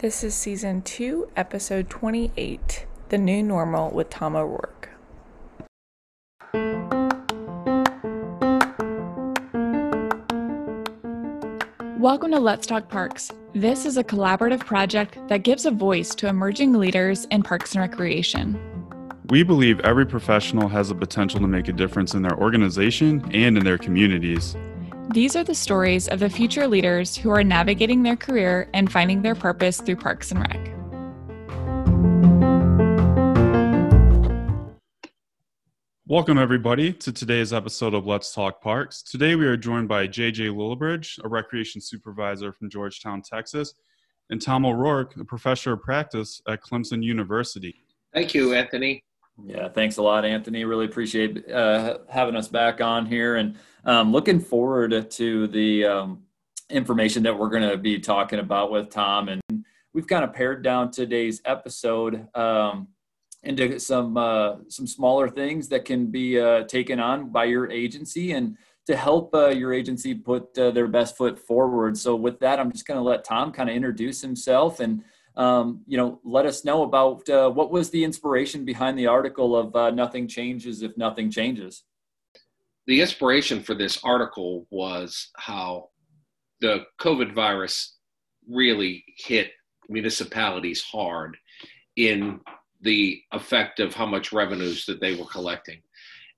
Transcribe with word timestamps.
This 0.00 0.24
is 0.24 0.34
season 0.34 0.80
2, 0.80 1.28
episode 1.36 1.90
28 1.90 2.86
The 3.10 3.18
New 3.18 3.42
Normal 3.42 3.90
with 3.90 4.08
Tom 4.08 4.34
O'Rourke. 4.34 4.88
Welcome 11.98 12.30
to 12.30 12.40
Let's 12.40 12.66
Talk 12.66 12.88
Parks. 12.88 13.30
This 13.52 13.84
is 13.84 13.98
a 13.98 14.02
collaborative 14.02 14.60
project 14.60 15.18
that 15.28 15.42
gives 15.42 15.66
a 15.66 15.70
voice 15.70 16.14
to 16.14 16.28
emerging 16.28 16.72
leaders 16.72 17.26
in 17.26 17.42
parks 17.42 17.74
and 17.74 17.82
recreation. 17.82 18.58
We 19.28 19.42
believe 19.42 19.80
every 19.80 20.06
professional 20.06 20.68
has 20.68 20.88
the 20.88 20.94
potential 20.94 21.40
to 21.40 21.46
make 21.46 21.68
a 21.68 21.74
difference 21.74 22.14
in 22.14 22.22
their 22.22 22.38
organization 22.38 23.22
and 23.34 23.58
in 23.58 23.64
their 23.64 23.76
communities. 23.76 24.56
These 25.12 25.34
are 25.34 25.42
the 25.42 25.56
stories 25.56 26.06
of 26.06 26.20
the 26.20 26.30
future 26.30 26.68
leaders 26.68 27.16
who 27.16 27.30
are 27.30 27.42
navigating 27.42 28.04
their 28.04 28.14
career 28.14 28.70
and 28.72 28.92
finding 28.92 29.22
their 29.22 29.34
purpose 29.34 29.80
through 29.80 29.96
Parks 29.96 30.30
and 30.30 30.38
Rec. 30.38 30.70
Welcome, 36.06 36.38
everybody, 36.38 36.92
to 36.92 37.10
today's 37.10 37.52
episode 37.52 37.92
of 37.92 38.06
Let's 38.06 38.32
Talk 38.32 38.62
Parks. 38.62 39.02
Today, 39.02 39.34
we 39.34 39.46
are 39.46 39.56
joined 39.56 39.88
by 39.88 40.06
JJ 40.06 40.54
Lillibridge, 40.54 41.18
a 41.24 41.28
recreation 41.28 41.80
supervisor 41.80 42.52
from 42.52 42.70
Georgetown, 42.70 43.20
Texas, 43.20 43.74
and 44.30 44.40
Tom 44.40 44.64
O'Rourke, 44.64 45.16
a 45.16 45.24
professor 45.24 45.72
of 45.72 45.82
practice 45.82 46.40
at 46.46 46.62
Clemson 46.62 47.02
University. 47.02 47.82
Thank 48.14 48.32
you, 48.32 48.54
Anthony. 48.54 49.02
Yeah, 49.44 49.68
thanks 49.68 49.96
a 49.96 50.02
lot, 50.02 50.24
Anthony. 50.24 50.64
Really 50.64 50.86
appreciate 50.86 51.50
uh, 51.50 51.98
having 52.08 52.36
us 52.36 52.48
back 52.48 52.80
on 52.80 53.06
here 53.06 53.36
and 53.36 53.56
um, 53.84 54.12
looking 54.12 54.40
forward 54.40 55.10
to 55.10 55.46
the 55.48 55.84
um, 55.84 56.22
information 56.68 57.22
that 57.24 57.38
we're 57.38 57.48
going 57.48 57.68
to 57.68 57.76
be 57.76 57.98
talking 57.98 58.38
about 58.38 58.70
with 58.70 58.90
Tom. 58.90 59.28
And 59.28 59.64
we've 59.92 60.06
kind 60.06 60.24
of 60.24 60.32
pared 60.32 60.62
down 60.62 60.90
today's 60.90 61.40
episode 61.44 62.26
um, 62.36 62.88
into 63.42 63.80
some 63.80 64.16
uh, 64.16 64.56
some 64.68 64.86
smaller 64.86 65.28
things 65.28 65.68
that 65.68 65.84
can 65.84 66.06
be 66.06 66.38
uh, 66.38 66.64
taken 66.64 67.00
on 67.00 67.30
by 67.30 67.44
your 67.44 67.70
agency 67.70 68.32
and 68.32 68.56
to 68.86 68.96
help 68.96 69.34
uh, 69.34 69.48
your 69.48 69.72
agency 69.72 70.14
put 70.14 70.56
uh, 70.58 70.70
their 70.70 70.88
best 70.88 71.16
foot 71.16 71.38
forward. 71.38 71.96
So 71.96 72.16
with 72.16 72.40
that, 72.40 72.58
I'm 72.58 72.72
just 72.72 72.86
going 72.86 72.98
to 72.98 73.04
let 73.04 73.24
Tom 73.24 73.52
kind 73.52 73.70
of 73.70 73.76
introduce 73.76 74.20
himself 74.20 74.80
and 74.80 75.02
um, 75.36 75.82
you 75.86 75.96
know, 75.96 76.20
let 76.24 76.46
us 76.46 76.64
know 76.64 76.82
about 76.82 77.28
uh, 77.28 77.50
what 77.50 77.70
was 77.70 77.90
the 77.90 78.04
inspiration 78.04 78.64
behind 78.64 78.98
the 78.98 79.06
article 79.06 79.56
of 79.56 79.74
uh, 79.74 79.90
"Nothing 79.90 80.26
Changes 80.26 80.82
If 80.82 80.96
Nothing 80.96 81.30
Changes." 81.30 81.84
The 82.86 83.00
inspiration 83.00 83.62
for 83.62 83.74
this 83.74 84.02
article 84.02 84.66
was 84.70 85.30
how 85.36 85.90
the 86.60 86.84
COVID 87.00 87.34
virus 87.34 87.96
really 88.48 89.04
hit 89.16 89.52
municipalities 89.88 90.82
hard 90.82 91.36
in 91.96 92.40
the 92.80 93.20
effect 93.32 93.80
of 93.80 93.94
how 93.94 94.06
much 94.06 94.32
revenues 94.32 94.86
that 94.86 95.00
they 95.00 95.14
were 95.14 95.26
collecting. 95.26 95.80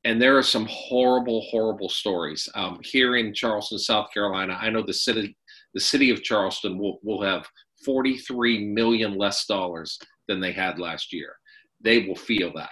And 0.04 0.20
there 0.20 0.36
are 0.36 0.42
some 0.42 0.66
horrible, 0.68 1.42
horrible 1.50 1.88
stories. 1.88 2.48
Um, 2.54 2.80
here 2.82 3.16
in 3.16 3.32
Charleston, 3.32 3.78
South 3.78 4.08
Carolina, 4.12 4.58
I 4.60 4.68
know 4.70 4.82
the 4.82 4.92
city, 4.92 5.36
the 5.74 5.80
city 5.80 6.10
of 6.10 6.22
Charleston 6.22 6.76
will, 6.76 6.98
will 7.04 7.22
have 7.22 7.46
43 7.84 8.66
million 8.66 9.16
less 9.16 9.46
dollars 9.46 9.98
than 10.28 10.40
they 10.40 10.52
had 10.52 10.78
last 10.78 11.12
year. 11.12 11.36
They 11.80 12.06
will 12.06 12.16
feel 12.16 12.52
that. 12.54 12.70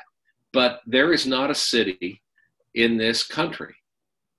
But 0.52 0.80
there 0.86 1.12
is 1.12 1.26
not 1.26 1.50
a 1.50 1.54
city 1.54 2.22
in 2.74 2.96
this 2.96 3.26
country 3.26 3.74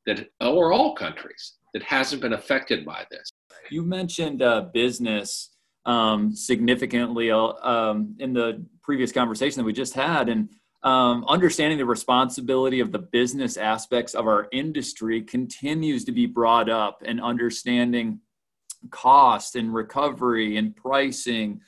that, 0.05 0.29
or 0.39 0.73
all 0.73 0.95
countries, 0.95 1.53
that 1.73 1.83
hasn't 1.83 2.21
been 2.21 2.33
affected 2.33 2.85
by 2.85 3.05
this. 3.11 3.31
You 3.69 3.83
mentioned 3.83 4.41
uh, 4.41 4.65
business 4.73 5.55
um, 5.85 6.35
significantly 6.35 7.31
uh, 7.31 7.37
um, 7.37 8.15
in 8.19 8.33
the 8.33 8.65
previous 8.83 9.11
conversation 9.11 9.59
that 9.59 9.65
we 9.65 9.73
just 9.73 9.93
had, 9.93 10.29
and 10.29 10.49
um, 10.83 11.23
understanding 11.27 11.77
the 11.77 11.85
responsibility 11.85 12.79
of 12.79 12.91
the 12.91 12.99
business 12.99 13.55
aspects 13.55 14.13
of 14.13 14.27
our 14.27 14.47
industry 14.51 15.21
continues 15.21 16.03
to 16.05 16.11
be 16.11 16.25
brought 16.25 16.69
up, 16.69 17.01
and 17.05 17.21
understanding 17.21 18.19
cost 18.89 19.55
and 19.55 19.73
recovery 19.73 20.57
and 20.57 20.75
pricing 20.75 21.61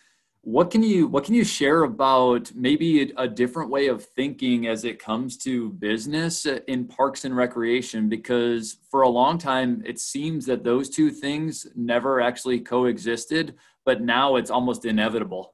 what 0.46 0.70
can 0.70 0.84
you 0.84 1.08
what 1.08 1.24
can 1.24 1.34
you 1.34 1.46
share 1.46 1.84
about 1.84 2.52
maybe 2.54 3.02
a, 3.02 3.24
a, 3.24 3.28
different 3.30 3.70
way 3.70 3.88
of 3.88 4.04
thinking 4.04 4.68
as 4.68 4.84
it 4.84 5.00
comes 5.00 5.38
to 5.38 5.70
business 5.70 6.46
in 6.68 6.86
parks 6.86 7.24
and 7.24 7.36
recreation? 7.36 8.10
Because 8.10 8.78
for 8.92 9.04
a 9.04 9.10
long 9.10 9.38
time 9.38 9.82
it 9.86 10.00
seems 10.00 10.46
that 10.48 10.66
those 10.66 10.90
two 10.90 11.12
things 11.12 11.66
never 11.76 12.20
actually 12.20 12.60
coexisted 12.60 13.56
but 13.86 14.02
now 14.02 14.36
it's 14.36 14.50
almost 14.50 14.86
inevitable. 14.86 15.54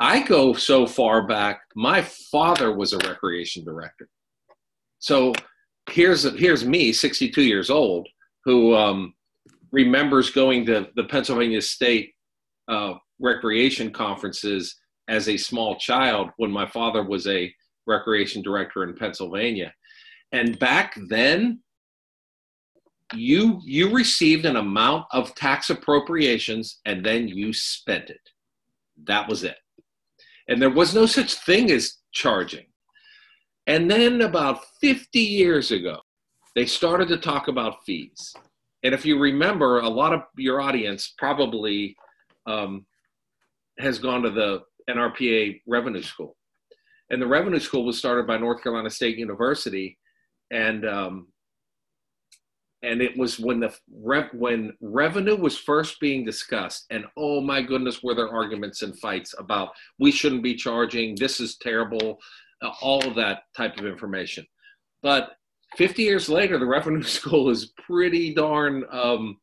I 0.00 0.22
go 0.22 0.52
so 0.52 0.84
far 0.84 1.26
back 1.26 1.60
my 1.76 2.02
father 2.02 2.74
was 2.74 2.92
a 2.92 2.98
recreation 2.98 3.64
director. 3.64 4.08
So 4.98 5.32
here's 5.90 6.24
here's 6.36 6.64
me 6.64 6.92
62 6.92 7.40
years 7.40 7.70
old 7.70 8.08
who 8.44 8.74
um, 8.74 9.14
remembers 9.74 10.30
going 10.30 10.64
to 10.64 10.88
the 10.94 11.04
Pennsylvania 11.04 11.60
State 11.60 12.12
uh, 12.68 12.94
recreation 13.20 13.90
conferences 13.90 14.76
as 15.08 15.28
a 15.28 15.36
small 15.36 15.76
child 15.76 16.30
when 16.36 16.50
my 16.50 16.64
father 16.64 17.02
was 17.02 17.26
a 17.26 17.52
recreation 17.86 18.40
director 18.40 18.84
in 18.84 18.94
Pennsylvania. 18.94 19.74
And 20.30 20.58
back 20.60 20.96
then, 21.08 21.60
you 23.14 23.60
you 23.64 23.92
received 23.92 24.46
an 24.46 24.56
amount 24.56 25.06
of 25.10 25.34
tax 25.34 25.70
appropriations 25.70 26.80
and 26.86 27.04
then 27.04 27.28
you 27.28 27.52
spent 27.52 28.10
it. 28.10 28.30
That 29.06 29.28
was 29.28 29.42
it. 29.42 29.58
And 30.48 30.62
there 30.62 30.70
was 30.70 30.94
no 30.94 31.04
such 31.04 31.34
thing 31.34 31.70
as 31.70 31.98
charging. 32.12 32.66
And 33.66 33.90
then 33.90 34.20
about 34.22 34.64
50 34.80 35.18
years 35.18 35.70
ago, 35.72 35.98
they 36.54 36.66
started 36.66 37.08
to 37.08 37.16
talk 37.18 37.48
about 37.48 37.84
fees. 37.84 38.34
And 38.84 38.94
if 38.94 39.04
you 39.06 39.18
remember, 39.18 39.80
a 39.80 39.88
lot 39.88 40.12
of 40.12 40.22
your 40.36 40.60
audience 40.60 41.14
probably 41.16 41.96
um, 42.46 42.86
has 43.78 43.98
gone 43.98 44.22
to 44.22 44.30
the 44.30 44.62
NRPA 44.88 45.62
Revenue 45.66 46.02
School. 46.02 46.36
And 47.10 47.20
the 47.20 47.26
Revenue 47.26 47.60
School 47.60 47.84
was 47.84 47.98
started 47.98 48.26
by 48.26 48.36
North 48.36 48.62
Carolina 48.62 48.90
State 48.90 49.16
University. 49.16 49.98
And 50.50 50.86
um, 50.86 51.28
and 52.84 53.00
it 53.00 53.16
was 53.16 53.40
when 53.40 53.60
the 53.60 53.74
when 54.34 54.72
revenue 54.80 55.36
was 55.36 55.56
first 55.56 55.98
being 56.00 56.24
discussed 56.24 56.84
and 56.90 57.06
oh 57.16 57.40
my 57.40 57.62
goodness 57.62 58.02
were 58.02 58.14
there 58.14 58.28
arguments 58.28 58.82
and 58.82 58.98
fights 59.00 59.34
about 59.38 59.70
we 59.98 60.12
shouldn't 60.12 60.42
be 60.42 60.54
charging 60.54 61.14
this 61.14 61.40
is 61.40 61.56
terrible 61.56 62.18
uh, 62.62 62.70
all 62.82 63.04
of 63.06 63.14
that 63.14 63.42
type 63.56 63.78
of 63.78 63.86
information 63.86 64.46
but 65.02 65.30
50 65.76 66.02
years 66.02 66.28
later, 66.28 66.58
the 66.58 66.66
revenue 66.66 67.02
school 67.18 67.50
is 67.50 67.72
pretty 67.86 68.34
darn 68.34 68.84
um, 68.90 69.38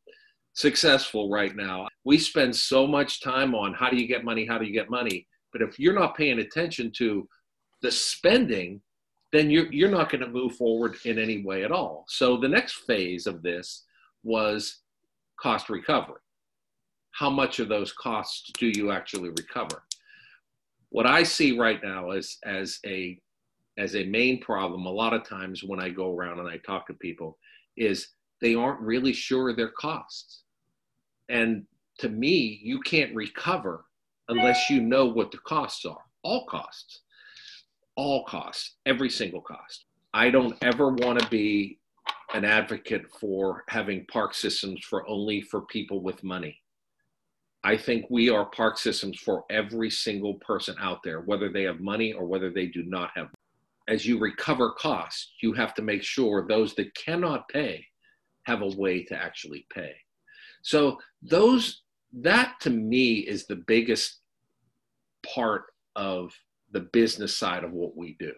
successful 0.54 1.30
right 1.30 1.54
now. 1.54 1.88
We 2.04 2.18
spend 2.18 2.54
so 2.54 2.86
much 2.86 3.22
time 3.22 3.54
on 3.54 3.74
how 3.74 3.90
do 3.90 3.96
you 3.96 4.06
get 4.06 4.24
money, 4.24 4.46
how 4.46 4.58
do 4.58 4.64
you 4.64 4.72
get 4.72 4.90
money. 4.90 5.26
But 5.52 5.62
if 5.62 5.78
you're 5.78 5.98
not 5.98 6.16
paying 6.16 6.38
attention 6.38 6.92
to 6.96 7.28
the 7.82 7.90
spending, 7.90 8.80
then 9.32 9.50
you're, 9.50 9.70
you're 9.72 9.90
not 9.90 10.10
going 10.10 10.20
to 10.20 10.28
move 10.28 10.56
forward 10.56 10.96
in 11.04 11.18
any 11.18 11.42
way 11.42 11.64
at 11.64 11.72
all. 11.72 12.04
So 12.08 12.36
the 12.36 12.48
next 12.48 12.84
phase 12.86 13.26
of 13.26 13.42
this 13.42 13.84
was 14.22 14.80
cost 15.40 15.68
recovery. 15.68 16.20
How 17.12 17.30
much 17.30 17.58
of 17.58 17.68
those 17.68 17.92
costs 17.92 18.50
do 18.58 18.70
you 18.74 18.90
actually 18.90 19.30
recover? 19.30 19.82
What 20.90 21.06
I 21.06 21.22
see 21.22 21.58
right 21.58 21.82
now 21.82 22.10
is 22.10 22.38
as 22.44 22.78
a 22.86 23.18
as 23.78 23.96
a 23.96 24.04
main 24.04 24.40
problem 24.40 24.86
a 24.86 24.90
lot 24.90 25.14
of 25.14 25.26
times 25.26 25.62
when 25.62 25.80
I 25.80 25.88
go 25.88 26.14
around 26.14 26.38
and 26.38 26.48
I 26.48 26.58
talk 26.58 26.86
to 26.86 26.94
people 26.94 27.38
is 27.76 28.08
they 28.40 28.54
aren't 28.54 28.80
really 28.80 29.12
sure 29.12 29.54
their 29.54 29.70
costs. 29.70 30.42
And 31.28 31.64
to 31.98 32.08
me, 32.08 32.60
you 32.62 32.80
can't 32.80 33.14
recover 33.14 33.84
unless 34.28 34.68
you 34.68 34.80
know 34.82 35.06
what 35.06 35.30
the 35.30 35.38
costs 35.38 35.84
are. 35.84 36.02
All 36.22 36.46
costs. 36.46 37.00
All 37.96 38.24
costs. 38.24 38.76
Every 38.86 39.10
single 39.10 39.40
cost. 39.40 39.84
I 40.12 40.30
don't 40.30 40.56
ever 40.62 40.90
want 40.90 41.20
to 41.20 41.28
be 41.28 41.78
an 42.34 42.44
advocate 42.44 43.04
for 43.20 43.64
having 43.68 44.06
park 44.06 44.34
systems 44.34 44.84
for 44.84 45.08
only 45.08 45.40
for 45.40 45.62
people 45.62 46.02
with 46.02 46.22
money. 46.24 46.58
I 47.64 47.76
think 47.76 48.06
we 48.10 48.28
are 48.28 48.46
park 48.46 48.76
systems 48.76 49.18
for 49.18 49.44
every 49.48 49.88
single 49.90 50.34
person 50.34 50.74
out 50.80 51.02
there, 51.04 51.20
whether 51.20 51.48
they 51.48 51.62
have 51.62 51.80
money 51.80 52.12
or 52.12 52.26
whether 52.26 52.50
they 52.50 52.66
do 52.66 52.82
not 52.82 53.10
have 53.14 53.28
as 53.88 54.06
you 54.06 54.18
recover 54.18 54.72
costs, 54.72 55.32
you 55.42 55.52
have 55.54 55.74
to 55.74 55.82
make 55.82 56.02
sure 56.02 56.46
those 56.46 56.74
that 56.74 56.94
cannot 56.94 57.48
pay 57.48 57.84
have 58.44 58.62
a 58.62 58.76
way 58.76 59.04
to 59.04 59.16
actually 59.16 59.66
pay. 59.72 59.92
So 60.62 60.98
those 61.22 61.82
that 62.12 62.60
to 62.60 62.70
me 62.70 63.14
is 63.14 63.46
the 63.46 63.62
biggest 63.66 64.20
part 65.34 65.64
of 65.96 66.32
the 66.72 66.88
business 66.92 67.36
side 67.36 67.64
of 67.64 67.72
what 67.72 67.96
we 67.96 68.16
do. 68.18 68.32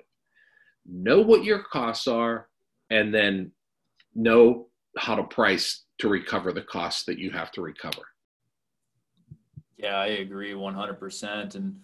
Know 0.86 1.20
what 1.20 1.44
your 1.44 1.62
costs 1.62 2.06
are 2.06 2.48
and 2.90 3.14
then 3.14 3.52
know 4.14 4.68
how 4.96 5.16
to 5.16 5.24
price 5.24 5.84
to 5.98 6.08
recover 6.08 6.52
the 6.52 6.62
costs 6.62 7.04
that 7.04 7.18
you 7.18 7.30
have 7.30 7.50
to 7.52 7.62
recover. 7.62 8.02
Yeah, 9.76 9.96
I 9.96 10.06
agree 10.06 10.52
100%. 10.52 11.54
And 11.54 11.80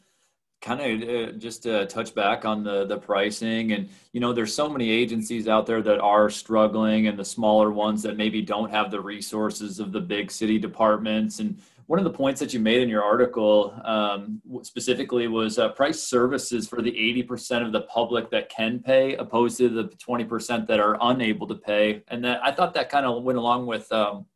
kind 0.60 0.80
of 0.80 1.08
uh, 1.08 1.32
just 1.32 1.62
to 1.62 1.86
touch 1.86 2.14
back 2.14 2.44
on 2.44 2.62
the 2.62 2.84
the 2.84 2.98
pricing 2.98 3.72
and 3.72 3.88
you 4.12 4.20
know 4.20 4.32
there's 4.32 4.54
so 4.54 4.68
many 4.68 4.90
agencies 4.90 5.48
out 5.48 5.66
there 5.66 5.80
that 5.82 6.00
are 6.00 6.28
struggling 6.28 7.06
and 7.06 7.18
the 7.18 7.24
smaller 7.24 7.70
ones 7.70 8.02
that 8.02 8.16
maybe 8.16 8.42
don't 8.42 8.70
have 8.70 8.90
the 8.90 9.00
resources 9.00 9.80
of 9.80 9.92
the 9.92 10.00
big 10.00 10.30
city 10.30 10.58
departments. 10.58 11.38
And 11.38 11.58
one 11.86 11.98
of 11.98 12.04
the 12.04 12.12
points 12.12 12.38
that 12.38 12.54
you 12.54 12.60
made 12.60 12.82
in 12.82 12.88
your 12.88 13.02
article 13.02 13.74
um, 13.84 14.40
specifically 14.62 15.26
was 15.26 15.58
uh, 15.58 15.70
price 15.70 16.00
services 16.00 16.68
for 16.68 16.82
the 16.82 16.92
80% 16.92 17.66
of 17.66 17.72
the 17.72 17.80
public 17.82 18.30
that 18.30 18.48
can 18.48 18.78
pay 18.78 19.16
opposed 19.16 19.58
to 19.58 19.68
the 19.68 19.84
20% 19.96 20.68
that 20.68 20.78
are 20.78 20.96
unable 21.00 21.48
to 21.48 21.56
pay. 21.56 22.02
And 22.06 22.22
that 22.24 22.40
i 22.44 22.52
thought 22.52 22.74
that 22.74 22.90
kind 22.90 23.06
of 23.06 23.24
went 23.24 23.38
along 23.38 23.66
with 23.66 23.90
um, 23.90 24.26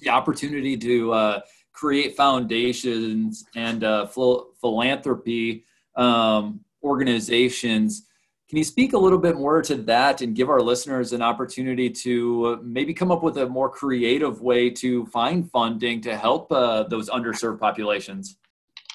the 0.00 0.10
opportunity 0.10 0.76
to 0.76 1.12
uh, 1.12 1.40
create 1.72 2.16
foundations 2.16 3.44
and 3.56 3.84
uh, 3.84 4.06
philanthropy 4.06 5.64
um, 5.96 6.60
organizations. 6.82 8.06
Can 8.48 8.58
you 8.58 8.64
speak 8.64 8.92
a 8.92 8.98
little 8.98 9.18
bit 9.18 9.36
more 9.36 9.62
to 9.62 9.76
that 9.76 10.20
and 10.20 10.36
give 10.36 10.50
our 10.50 10.60
listeners 10.60 11.12
an 11.12 11.22
opportunity 11.22 11.88
to 11.88 12.46
uh, 12.46 12.56
maybe 12.62 12.92
come 12.92 13.10
up 13.10 13.22
with 13.22 13.38
a 13.38 13.48
more 13.48 13.70
creative 13.70 14.42
way 14.42 14.68
to 14.70 15.06
find 15.06 15.50
funding 15.50 16.02
to 16.02 16.16
help 16.16 16.52
uh, 16.52 16.82
those 16.84 17.08
underserved 17.08 17.58
populations? 17.58 18.36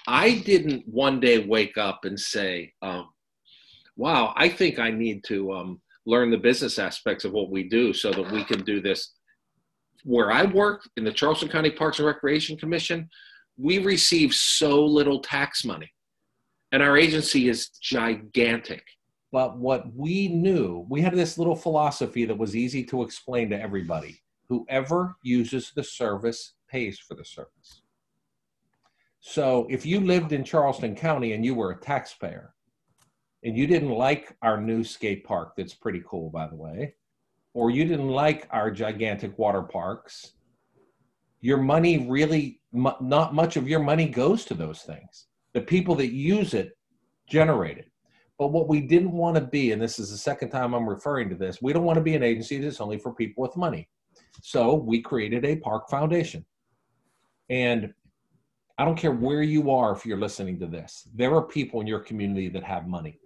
I 0.06 0.36
didn't 0.46 0.88
one 0.88 1.20
day 1.20 1.40
wake 1.40 1.78
up 1.78 2.06
and 2.06 2.20
say, 2.20 2.74
um, 2.82 3.10
wow, 3.96 4.34
I 4.38 4.48
think 4.48 4.80
I 4.80 4.92
need 4.92 5.24
to 5.26 5.52
um, 5.54 5.82
learn 6.06 6.30
the 6.30 6.38
business 6.38 6.80
aspects 6.80 7.26
of 7.26 7.34
what 7.34 7.50
we 7.50 7.68
do 7.68 7.94
so 7.94 8.12
that 8.12 8.32
we 8.32 8.44
can 8.44 8.64
do 8.64 8.80
this 8.80 9.14
where 10.08 10.32
I 10.32 10.46
work 10.46 10.90
in 10.96 11.04
the 11.04 11.12
Charleston 11.12 11.50
County 11.50 11.70
Parks 11.70 12.00
and 12.00 12.08
Recreation 12.08 12.56
Commission, 12.56 13.10
we 13.58 13.80
receive 13.80 14.34
so 14.34 14.86
little 14.86 15.20
tax 15.20 15.66
money. 15.66 15.92
And 16.72 16.82
our 16.82 16.98
agency 16.98 17.50
is 17.50 17.70
gigantic. 17.82 18.84
But 19.34 19.58
what 19.58 19.94
we 19.94 20.30
knew, 20.30 20.86
we 20.90 21.02
had 21.02 21.14
this 21.14 21.38
little 21.38 21.58
philosophy 21.58 22.24
that 22.24 22.38
was 22.38 22.56
easy 22.56 22.86
to 22.86 23.04
explain 23.04 23.50
to 23.50 23.62
everybody. 23.62 24.22
Whoever 24.48 25.18
uses 25.24 25.74
the 25.76 25.84
service 25.84 26.54
pays 26.70 26.98
for 27.00 27.16
the 27.16 27.26
service. 27.26 27.82
So 29.20 29.68
if 29.70 29.86
you 29.86 30.00
lived 30.00 30.32
in 30.32 30.46
Charleston 30.46 30.96
County 30.96 31.34
and 31.34 31.44
you 31.44 31.54
were 31.54 31.72
a 31.72 31.82
taxpayer 31.82 32.54
and 33.44 33.58
you 33.58 33.68
didn't 33.68 33.90
like 33.90 34.38
our 34.42 34.62
new 34.62 34.86
skate 34.86 35.26
park, 35.26 35.56
that's 35.58 35.74
pretty 35.74 36.02
cool, 36.08 36.30
by 36.30 36.48
the 36.48 36.56
way, 36.56 36.96
or 37.58 37.72
you 37.72 37.86
didn't 37.86 38.10
like 38.10 38.48
our 38.52 38.70
gigantic 38.70 39.36
water 39.40 39.64
parks, 39.64 40.34
your 41.42 41.58
money 41.58 42.08
really, 42.08 42.62
not 42.72 43.34
much 43.34 43.58
of 43.58 43.68
your 43.68 43.80
money 43.80 44.08
goes 44.08 44.46
to 44.46 44.54
those 44.54 44.84
things. 44.84 45.26
The 45.54 45.62
people 45.62 45.96
that 45.96 46.12
use 46.12 46.54
it 46.54 46.78
generate 47.28 47.80
it. 47.80 47.90
But 48.38 48.50
what 48.50 48.68
we 48.68 48.82
didn't 48.82 49.12
want 49.12 49.38
to 49.38 49.42
be, 49.42 49.72
and 49.72 49.82
this 49.82 49.98
is 49.98 50.12
the 50.12 50.18
second 50.20 50.52
time 50.52 50.76
I'm 50.76 50.88
referring 50.88 51.30
to 51.30 51.36
this, 51.36 51.60
we 51.60 51.74
don't 51.74 51.84
want 51.84 51.98
to 51.98 52.04
be 52.04 52.14
an 52.14 52.22
agency 52.22 52.60
that's 52.60 52.80
only 52.80 53.00
for 53.00 53.12
people 53.12 53.42
with 53.42 53.58
money. 53.58 53.90
So 54.44 54.76
we 54.76 55.02
created 55.02 55.44
a 55.44 55.56
park 55.56 55.90
foundation. 55.90 56.46
And 57.50 57.92
I 58.78 58.86
don't 58.86 59.00
care 59.00 59.14
where 59.14 59.42
you 59.42 59.72
are 59.72 59.94
if 59.94 60.06
you're 60.06 60.20
listening 60.20 60.60
to 60.60 60.68
this, 60.68 61.08
there 61.16 61.34
are 61.34 61.42
people 61.42 61.82
in 61.82 61.88
your 61.88 62.02
community 62.02 62.50
that 62.50 62.64
have 62.64 62.88
money. 62.88 63.20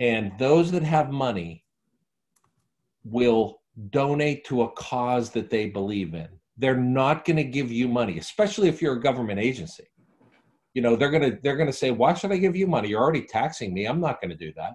And 0.00 0.32
those 0.40 0.72
that 0.72 0.82
have 0.82 1.12
money 1.12 1.62
will 3.10 3.60
donate 3.90 4.44
to 4.46 4.62
a 4.62 4.72
cause 4.72 5.30
that 5.30 5.50
they 5.50 5.68
believe 5.68 6.14
in. 6.14 6.28
They're 6.56 6.76
not 6.76 7.24
going 7.24 7.36
to 7.36 7.44
give 7.44 7.70
you 7.70 7.88
money, 7.88 8.18
especially 8.18 8.68
if 8.68 8.80
you're 8.80 8.94
a 8.94 9.00
government 9.00 9.38
agency. 9.38 9.86
You 10.74 10.82
know, 10.82 10.96
they're 10.96 11.10
going 11.10 11.30
to 11.30 11.38
they're 11.42 11.56
going 11.56 11.70
to 11.70 11.72
say, 11.72 11.90
"Why 11.90 12.14
should 12.14 12.32
I 12.32 12.36
give 12.36 12.56
you 12.56 12.66
money? 12.66 12.88
You're 12.88 13.02
already 13.02 13.22
taxing 13.22 13.72
me. 13.72 13.86
I'm 13.86 14.00
not 14.00 14.20
going 14.20 14.30
to 14.30 14.36
do 14.36 14.52
that." 14.56 14.74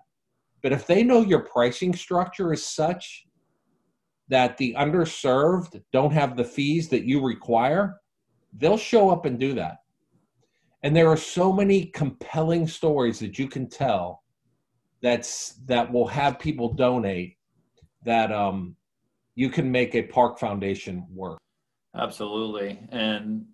But 0.64 0.72
if 0.72 0.86
they 0.86 1.04
know 1.04 1.22
your 1.22 1.42
pricing 1.42 1.94
structure 1.94 2.54
is 2.54 2.66
such 2.66 3.26
that 4.30 4.58
the 4.58 4.76
underserved 4.78 5.82
don't 5.92 6.14
have 6.14 6.38
the 6.38 6.44
fees 6.44 6.88
that 6.90 7.04
you 7.04 7.24
require, 7.24 7.98
they'll 8.58 8.78
show 8.78 9.10
up 9.10 9.26
and 9.26 9.40
do 9.40 9.54
that. 9.56 9.78
And 10.84 10.96
there 10.96 11.10
are 11.10 11.18
so 11.18 11.52
many 11.52 11.86
compelling 11.86 12.68
stories 12.68 13.20
that 13.20 13.38
you 13.38 13.48
can 13.48 13.70
tell 13.70 14.24
that's 15.02 15.56
that 15.66 15.92
will 15.92 16.08
have 16.08 16.40
people 16.40 16.74
donate 16.74 17.38
that 18.04 18.32
um, 18.32 18.76
you 19.36 19.50
can 19.50 19.72
make 19.72 19.96
a 19.96 20.04
park 20.04 20.40
foundation 20.40 21.06
work. 21.14 21.40
Absolutely. 21.96 22.80
And 22.90 23.46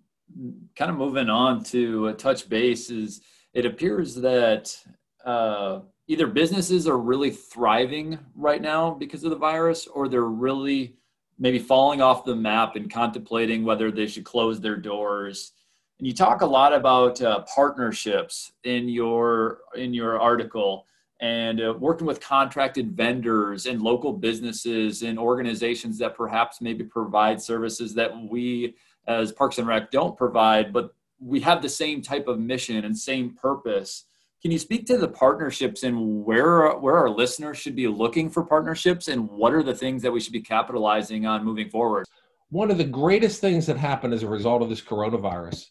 kind 0.76 0.90
of 0.90 0.96
moving 0.96 1.28
on 1.28 1.64
to 1.64 2.08
a 2.08 2.14
touch 2.14 2.48
base 2.48 2.90
is 2.90 3.20
it 3.54 3.66
appears 3.66 4.14
that 4.16 4.76
uh, 5.24 5.80
either 6.06 6.26
businesses 6.26 6.86
are 6.86 6.98
really 6.98 7.30
thriving 7.30 8.18
right 8.34 8.62
now 8.62 8.90
because 8.92 9.24
of 9.24 9.30
the 9.30 9.36
virus 9.36 9.86
or 9.86 10.08
they're 10.08 10.22
really 10.22 10.96
maybe 11.38 11.58
falling 11.58 12.00
off 12.00 12.24
the 12.24 12.34
map 12.34 12.76
and 12.76 12.92
contemplating 12.92 13.64
whether 13.64 13.90
they 13.90 14.06
should 14.06 14.24
close 14.24 14.60
their 14.60 14.76
doors 14.76 15.52
and 15.98 16.06
you 16.06 16.14
talk 16.14 16.42
a 16.42 16.46
lot 16.46 16.72
about 16.72 17.20
uh, 17.20 17.40
partnerships 17.54 18.52
in 18.64 18.88
your 18.88 19.58
in 19.74 19.92
your 19.92 20.20
article 20.20 20.86
and 21.20 21.60
uh, 21.60 21.74
working 21.78 22.06
with 22.06 22.20
contracted 22.20 22.96
vendors 22.96 23.66
and 23.66 23.82
local 23.82 24.12
businesses 24.12 25.02
and 25.02 25.18
organizations 25.18 25.98
that 25.98 26.16
perhaps 26.16 26.60
maybe 26.60 26.84
provide 26.84 27.40
services 27.40 27.94
that 27.94 28.12
we 28.30 28.74
as 29.08 29.32
Parks 29.32 29.58
and 29.58 29.66
Rec 29.66 29.90
don't 29.90 30.16
provide, 30.16 30.72
but 30.72 30.94
we 31.18 31.40
have 31.40 31.62
the 31.62 31.68
same 31.68 32.02
type 32.02 32.28
of 32.28 32.38
mission 32.38 32.84
and 32.84 32.96
same 32.96 33.34
purpose. 33.34 34.04
Can 34.42 34.52
you 34.52 34.58
speak 34.58 34.86
to 34.86 34.98
the 34.98 35.08
partnerships 35.08 35.82
and 35.82 36.24
where 36.24 36.70
where 36.76 36.96
our 36.96 37.10
listeners 37.10 37.58
should 37.58 37.74
be 37.74 37.88
looking 37.88 38.30
for 38.30 38.44
partnerships 38.44 39.08
and 39.08 39.28
what 39.28 39.52
are 39.52 39.64
the 39.64 39.74
things 39.74 40.02
that 40.02 40.12
we 40.12 40.20
should 40.20 40.32
be 40.32 40.40
capitalizing 40.40 41.26
on 41.26 41.44
moving 41.44 41.68
forward? 41.68 42.06
One 42.50 42.70
of 42.70 42.78
the 42.78 42.84
greatest 42.84 43.40
things 43.40 43.66
that 43.66 43.76
happened 43.76 44.14
as 44.14 44.22
a 44.22 44.28
result 44.28 44.62
of 44.62 44.68
this 44.68 44.80
coronavirus 44.80 45.66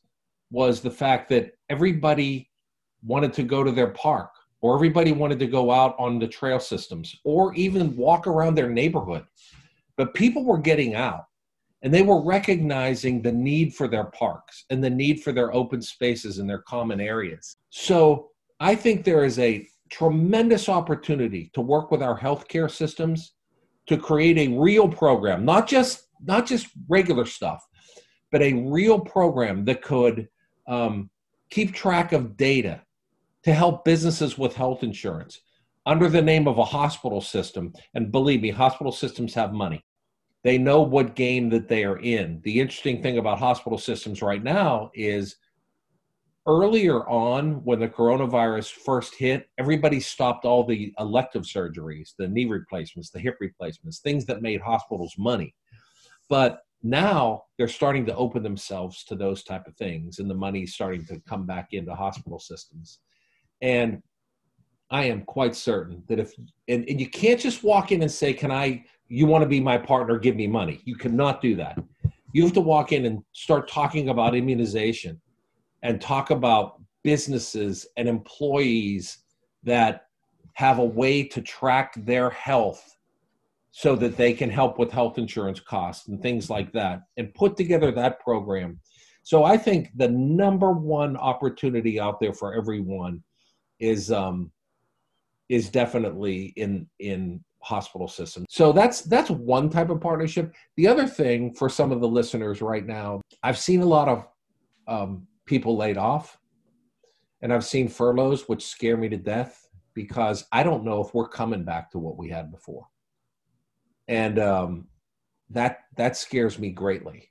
was 0.52 0.82
the 0.82 0.92
fact 0.92 1.30
that 1.30 1.54
everybody 1.70 2.50
wanted 3.04 3.32
to 3.34 3.44
go 3.44 3.64
to 3.64 3.72
their 3.72 3.92
park 3.92 4.32
or 4.62 4.76
everybody 4.76 5.12
wanted 5.12 5.40
to 5.40 5.48
go 5.48 5.72
out 5.72 5.96
on 6.00 6.20
the 6.20 6.28
trail 6.28 6.60
systems 6.60 7.16
or 7.24 7.54
even 7.56 7.96
walk 7.96 8.28
around 8.28 8.56
their 8.56 8.70
neighborhood. 8.70 9.26
But 9.98 10.14
people 10.14 10.44
were 10.44 10.58
getting 10.58 10.96
out 10.96 11.26
and 11.84 11.94
they 11.94 12.02
were 12.02 12.24
recognizing 12.24 13.22
the 13.22 13.32
need 13.32 13.76
for 13.76 13.88
their 13.88 14.06
parks 14.06 14.66
and 14.70 14.84
the 14.84 14.90
need 14.90 15.22
for 15.22 15.32
their 15.32 15.54
open 15.54 15.82
spaces 15.82 16.40
and 16.40 16.50
their 16.50 16.64
common 16.64 17.00
areas. 17.00 17.58
So 17.70 18.32
I 18.60 18.76
think 18.76 19.04
there 19.04 19.24
is 19.24 19.38
a 19.40 19.68
tremendous 19.90 20.70
opportunity 20.70 21.50
to 21.54 21.62
work 21.62 21.92
with 21.92 22.02
our 22.02 22.20
healthcare 22.20 22.70
systems 22.70 23.34
to 23.88 23.98
create 23.98 24.38
a 24.38 24.58
real 24.58 24.90
program, 24.90 25.46
not 25.46 25.68
just 25.68 26.08
not 26.24 26.48
just 26.48 26.68
regular 26.90 27.26
stuff, 27.26 27.66
but 28.32 28.42
a 28.42 28.54
real 28.54 29.00
program 29.00 29.64
that 29.66 29.82
could 29.84 30.28
um, 30.68 31.10
keep 31.50 31.74
track 31.74 32.12
of 32.12 32.36
data 32.36 32.82
to 33.48 33.54
help 33.54 33.86
businesses 33.86 34.38
with 34.38 34.54
health 34.54 34.84
insurance 34.84 35.40
under 35.86 36.10
the 36.10 36.22
name 36.22 36.50
of 36.50 36.58
a 36.58 36.66
hospital 36.66 37.22
system. 37.22 37.72
And 37.94 38.12
believe 38.12 38.42
me, 38.42 38.50
hospital 38.50 38.92
systems 38.92 39.34
have 39.36 39.54
money. 39.54 39.86
They 40.44 40.58
know 40.58 40.82
what 40.82 41.16
game 41.16 41.50
that 41.52 41.70
they 41.70 41.86
are 41.86 41.98
in. 42.00 42.42
The 42.44 42.60
interesting 42.60 43.02
thing 43.02 43.20
about 43.20 43.40
hospital 43.40 43.78
systems 43.78 44.22
right 44.22 44.44
now 44.44 44.92
is 44.94 45.38
earlier 46.46 47.08
on 47.08 47.64
when 47.64 47.80
the 47.80 47.88
coronavirus 47.88 48.74
first 48.74 49.16
hit, 49.16 49.48
everybody 49.58 50.02
stopped 50.02 50.44
all 50.44 50.66
the 50.66 50.94
elective 51.00 51.44
surgeries, 51.44 52.16
the 52.18 52.28
knee 52.28 52.48
replacements, 52.48 53.12
the 53.12 53.20
hip 53.20 53.38
replacements, 53.40 54.00
things 54.00 54.26
that 54.26 54.42
made 54.42 54.60
hospitals 54.60 55.16
money. 55.18 55.56
But 56.28 56.64
now 56.84 57.44
they're 57.58 57.70
starting 57.70 58.06
to 58.08 58.16
open 58.18 58.44
themselves 58.44 59.06
to 59.06 59.16
those 59.16 59.42
type 59.44 59.68
of 59.68 59.78
things 59.78 60.20
and 60.20 60.30
the 60.30 60.36
money's 60.36 60.74
starting 60.74 61.06
to 61.06 61.22
come 61.22 61.46
back 61.46 61.70
into 61.72 61.96
hospital 61.96 62.40
systems 62.40 63.00
and 63.62 64.02
I 64.90 65.06
am 65.06 65.24
quite 65.24 65.56
certain 65.56 66.04
that 66.08 66.20
if, 66.20 66.34
and, 66.68 66.88
and 66.88 67.00
you 67.00 67.10
can't 67.10 67.40
just 67.40 67.64
walk 67.64 67.92
in 67.92 68.02
and 68.02 68.12
say, 68.12 68.34
Can 68.34 68.52
I, 68.52 68.84
you 69.08 69.26
want 69.26 69.42
to 69.42 69.48
be 69.48 69.60
my 69.60 69.78
partner, 69.78 70.18
give 70.18 70.36
me 70.36 70.48
money. 70.48 70.82
You 70.86 70.96
cannot 70.96 71.42
do 71.42 71.56
that. 71.56 71.78
You 72.34 72.44
have 72.44 72.54
to 72.54 72.62
walk 72.62 72.92
in 72.92 73.06
and 73.06 73.24
start 73.34 73.70
talking 73.70 74.10
about 74.10 74.36
immunization 74.36 75.20
and 75.82 76.02
talk 76.02 76.30
about 76.30 76.82
businesses 77.04 77.88
and 77.96 78.08
employees 78.08 79.20
that 79.64 80.08
have 80.54 80.80
a 80.80 80.86
way 80.86 81.24
to 81.24 81.42
track 81.42 81.94
their 82.06 82.30
health 82.30 82.98
so 83.72 83.96
that 83.96 84.18
they 84.18 84.34
can 84.34 84.50
help 84.50 84.80
with 84.80 84.92
health 84.92 85.18
insurance 85.18 85.60
costs 85.60 86.08
and 86.08 86.22
things 86.22 86.50
like 86.50 86.72
that 86.74 87.02
and 87.18 87.34
put 87.34 87.56
together 87.56 87.92
that 87.92 88.20
program. 88.20 88.80
So 89.24 89.44
I 89.44 89.58
think 89.58 89.90
the 89.96 90.08
number 90.08 90.72
one 90.72 91.16
opportunity 91.16 92.00
out 92.00 92.20
there 92.20 92.34
for 92.34 92.56
everyone 92.56 93.22
is 93.80 94.12
um, 94.12 94.52
is 95.50 95.70
definitely 95.70 96.54
in 96.56 96.88
in 97.00 97.44
hospital 97.62 98.08
systems. 98.08 98.48
So 98.50 98.72
that's 98.72 99.02
that's 99.02 99.30
one 99.30 99.70
type 99.70 99.90
of 99.90 100.02
partnership. 100.02 100.54
The 100.76 100.88
other 100.88 101.08
thing 101.08 101.54
for 101.54 101.70
some 101.70 101.92
of 101.92 102.02
the 102.02 102.08
listeners 102.08 102.62
right 102.62 102.86
now, 102.86 103.22
I've 103.44 103.58
seen 103.58 103.82
a 103.82 103.86
lot 103.86 104.08
of 104.08 104.28
um, 104.88 105.28
people 105.46 105.76
laid 105.76 105.98
off, 105.98 106.38
and 107.42 107.54
I've 107.54 107.66
seen 107.66 107.88
furloughs, 107.88 108.48
which 108.48 108.66
scare 108.66 108.98
me 108.98 109.10
to 109.10 109.18
death 109.18 109.68
because 109.94 110.46
I 110.52 110.64
don't 110.64 110.86
know 110.86 111.04
if 111.04 111.14
we're 111.14 111.28
coming 111.28 111.64
back 111.64 111.92
to 111.92 112.00
what 112.00 112.18
we 112.18 112.30
had 112.30 112.52
before, 112.52 112.88
and 114.08 114.40
um, 114.40 114.88
that 115.50 115.80
that 115.96 116.18
scares 116.18 116.60
me 116.60 116.70
greatly. 116.70 117.30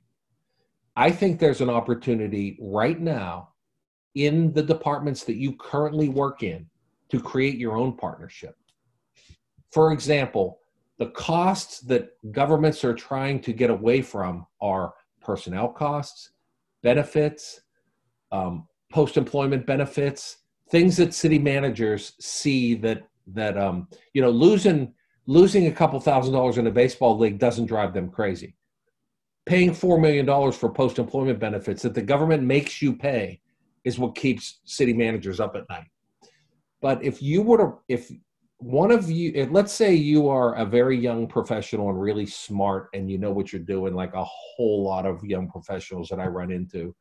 I 0.95 1.11
think 1.11 1.39
there's 1.39 1.61
an 1.61 1.69
opportunity 1.69 2.57
right 2.59 2.99
now 2.99 3.49
in 4.25 4.51
the 4.53 4.63
departments 4.63 5.23
that 5.25 5.35
you 5.35 5.53
currently 5.53 6.09
work 6.09 6.43
in 6.43 6.67
to 7.09 7.19
create 7.19 7.57
your 7.57 7.75
own 7.75 7.95
partnership. 7.95 8.55
For 9.71 9.91
example, 9.91 10.59
the 10.97 11.07
costs 11.07 11.81
that 11.81 12.09
governments 12.31 12.83
are 12.83 12.93
trying 12.93 13.39
to 13.41 13.53
get 13.53 13.69
away 13.69 14.01
from 14.01 14.47
are 14.61 14.93
personnel 15.21 15.69
costs, 15.69 16.31
benefits, 16.81 17.61
um, 18.31 18.67
post-employment 18.91 19.65
benefits, 19.65 20.37
things 20.69 20.97
that 20.97 21.13
city 21.13 21.39
managers 21.39 22.13
see 22.19 22.75
that 22.75 23.07
that 23.33 23.57
um, 23.57 23.87
you 24.13 24.21
know 24.21 24.29
losing 24.29 24.93
losing 25.25 25.67
a 25.67 25.71
couple 25.71 25.99
thousand 25.99 26.33
dollars 26.33 26.57
in 26.57 26.67
a 26.67 26.71
baseball 26.71 27.17
league 27.17 27.37
doesn't 27.37 27.65
drive 27.65 27.93
them 27.93 28.09
crazy. 28.09 28.55
Paying 29.45 29.73
four 29.73 29.99
million 29.99 30.25
dollars 30.25 30.55
for 30.57 30.69
post-employment 30.69 31.39
benefits 31.39 31.81
that 31.83 31.93
the 31.93 32.01
government 32.01 32.43
makes 32.43 32.81
you 32.81 32.95
pay 32.95 33.41
is 33.87 33.97
what 33.97 34.15
keeps 34.15 34.59
city 34.65 34.91
managers 34.91 35.39
up 35.39 35.55
at 35.55 35.63
night. 35.69 35.87
But 36.81 37.01
if 37.03 37.21
you 37.21 37.41
were 37.41 37.57
to 37.57 37.73
if 37.87 38.11
one 38.57 38.91
of 38.91 39.09
you 39.09 39.47
let's 39.49 39.71
say 39.71 39.93
you 39.93 40.27
are 40.27 40.55
a 40.55 40.65
very 40.65 40.97
young 40.97 41.25
professional 41.27 41.89
and 41.89 42.01
really 42.01 42.25
smart 42.25 42.89
and 42.93 43.09
you 43.09 43.17
know 43.17 43.31
what 43.31 43.53
you're 43.53 43.61
doing 43.61 43.93
like 43.93 44.13
a 44.13 44.23
whole 44.25 44.83
lot 44.83 45.05
of 45.05 45.23
young 45.23 45.47
professionals 45.47 46.09
that 46.09 46.19
i 46.19 46.25
run 46.25 46.49
into 46.49 46.95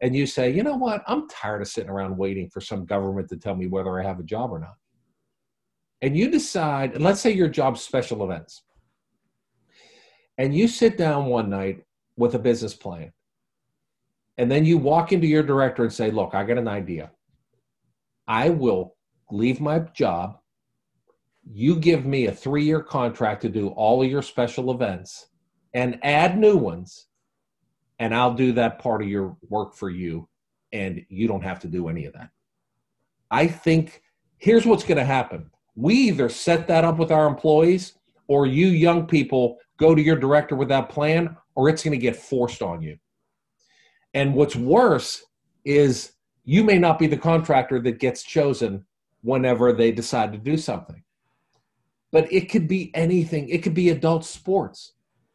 and 0.00 0.16
you 0.16 0.26
say 0.26 0.50
you 0.50 0.62
know 0.62 0.76
what? 0.76 1.02
I'm 1.06 1.28
tired 1.28 1.60
of 1.60 1.68
sitting 1.68 1.90
around 1.90 2.16
waiting 2.16 2.48
for 2.48 2.62
some 2.62 2.86
government 2.86 3.28
to 3.28 3.36
tell 3.36 3.54
me 3.54 3.66
whether 3.66 4.00
i 4.00 4.02
have 4.02 4.20
a 4.20 4.30
job 4.34 4.50
or 4.50 4.58
not. 4.58 4.76
And 6.02 6.16
you 6.16 6.30
decide 6.30 6.94
and 6.94 7.04
let's 7.04 7.20
say 7.20 7.32
your 7.32 7.48
job's 7.48 7.82
special 7.82 8.24
events. 8.24 8.62
And 10.38 10.54
you 10.54 10.66
sit 10.66 10.98
down 10.98 11.26
one 11.26 11.48
night 11.50 11.84
with 12.16 12.34
a 12.34 12.38
business 12.38 12.74
plan 12.74 13.12
and 14.38 14.50
then 14.50 14.64
you 14.64 14.78
walk 14.78 15.12
into 15.12 15.26
your 15.26 15.42
director 15.42 15.82
and 15.82 15.92
say 15.92 16.10
look 16.10 16.34
i 16.34 16.44
got 16.44 16.58
an 16.58 16.68
idea 16.68 17.10
i 18.26 18.48
will 18.48 18.96
leave 19.30 19.60
my 19.60 19.78
job 19.78 20.38
you 21.52 21.76
give 21.76 22.04
me 22.04 22.26
a 22.26 22.32
three 22.32 22.64
year 22.64 22.82
contract 22.82 23.42
to 23.42 23.48
do 23.48 23.68
all 23.68 24.02
of 24.02 24.10
your 24.10 24.22
special 24.22 24.70
events 24.72 25.28
and 25.74 25.98
add 26.02 26.38
new 26.38 26.56
ones, 26.56 27.06
and 27.98 28.14
I'll 28.14 28.34
do 28.34 28.52
that 28.52 28.78
part 28.78 29.02
of 29.02 29.08
your 29.08 29.36
work 29.48 29.74
for 29.74 29.90
you, 29.90 30.28
and 30.72 31.04
you 31.08 31.28
don't 31.28 31.44
have 31.44 31.60
to 31.60 31.68
do 31.68 31.88
any 31.88 32.06
of 32.06 32.14
that. 32.14 32.30
I 33.30 33.46
think 33.46 34.02
here's 34.38 34.66
what's 34.66 34.84
going 34.84 34.98
to 34.98 35.04
happen 35.04 35.50
we 35.74 35.94
either 35.94 36.30
set 36.30 36.66
that 36.68 36.84
up 36.84 36.96
with 36.96 37.12
our 37.12 37.26
employees, 37.26 37.92
or 38.26 38.46
you 38.46 38.68
young 38.68 39.06
people 39.06 39.58
go 39.78 39.94
to 39.94 40.02
your 40.02 40.16
director 40.16 40.56
with 40.56 40.68
that 40.68 40.88
plan, 40.88 41.36
or 41.54 41.68
it's 41.68 41.84
going 41.84 41.92
to 41.92 42.02
get 42.02 42.16
forced 42.16 42.62
on 42.62 42.80
you. 42.80 42.96
And 44.16 44.34
what's 44.34 44.56
worse 44.56 45.22
is 45.64 46.12
you 46.44 46.64
may 46.64 46.78
not 46.78 46.98
be 46.98 47.06
the 47.06 47.16
contractor 47.16 47.80
that 47.82 48.00
gets 48.00 48.24
chosen 48.24 48.84
whenever 49.22 49.72
they 49.72 49.92
decide 49.92 50.32
to 50.32 50.38
do 50.38 50.56
something 50.56 51.02
but 52.16 52.32
it 52.32 52.50
could 52.50 52.66
be 52.66 52.90
anything. 52.94 53.46
It 53.50 53.62
could 53.62 53.74
be 53.74 53.90
adult 53.90 54.24
sports. 54.24 54.94